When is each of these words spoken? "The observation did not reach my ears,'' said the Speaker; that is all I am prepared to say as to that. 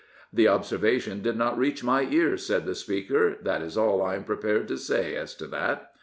"The 0.33 0.47
observation 0.47 1.21
did 1.21 1.37
not 1.37 1.59
reach 1.59 1.83
my 1.83 2.01
ears,'' 2.09 2.47
said 2.47 2.65
the 2.65 2.73
Speaker; 2.73 3.37
that 3.43 3.61
is 3.61 3.77
all 3.77 4.01
I 4.01 4.15
am 4.15 4.23
prepared 4.23 4.67
to 4.69 4.77
say 4.77 5.15
as 5.15 5.35
to 5.35 5.45
that. 5.49 5.91